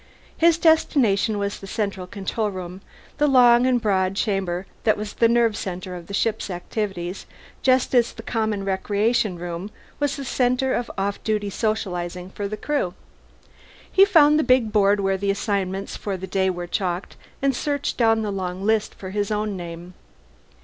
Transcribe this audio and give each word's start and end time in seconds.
His 0.35 0.57
destination 0.57 1.37
was 1.37 1.59
the 1.59 1.67
Central 1.67 2.07
Control 2.07 2.49
Room, 2.49 2.81
that 3.19 3.27
long 3.27 3.67
and 3.67 3.79
broad 3.79 4.15
chamber 4.15 4.65
that 4.83 4.97
was 4.97 5.13
the 5.13 5.27
nerve 5.27 5.55
center 5.55 5.93
of 5.95 6.07
the 6.07 6.13
ship's 6.15 6.49
activities 6.49 7.27
just 7.61 7.93
as 7.93 8.11
the 8.11 8.23
Common 8.23 8.65
Recreation 8.65 9.37
Room 9.37 9.69
was 9.99 10.15
the 10.15 10.25
center 10.25 10.73
of 10.73 10.89
off 10.97 11.23
duty 11.23 11.51
socializing 11.51 12.31
for 12.31 12.47
the 12.47 12.57
Crew. 12.57 12.95
He 13.91 14.03
found 14.03 14.39
the 14.39 14.43
big 14.43 14.71
board 14.71 14.99
where 14.99 15.17
the 15.17 15.29
assignments 15.29 15.95
for 15.97 16.17
the 16.17 16.25
day 16.25 16.49
were 16.49 16.65
chalked, 16.65 17.15
and 17.39 17.55
searched 17.55 17.97
down 17.99 18.23
the 18.23 18.31
long 18.31 18.65
lists 18.65 18.95
for 18.95 19.11
his 19.11 19.29
own 19.29 19.55
name. 19.55 19.93